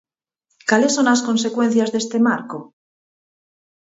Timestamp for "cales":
0.69-0.95